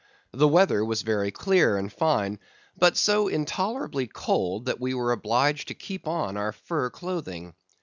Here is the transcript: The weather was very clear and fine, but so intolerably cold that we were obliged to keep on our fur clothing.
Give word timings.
The 0.31 0.47
weather 0.47 0.83
was 0.83 1.03
very 1.03 1.29
clear 1.31 1.77
and 1.77 1.93
fine, 1.93 2.39
but 2.75 2.97
so 2.97 3.27
intolerably 3.27 4.07
cold 4.07 4.65
that 4.65 4.79
we 4.79 4.95
were 4.95 5.11
obliged 5.11 5.67
to 5.67 5.75
keep 5.75 6.07
on 6.07 6.37
our 6.37 6.53
fur 6.53 6.89
clothing. 6.89 7.53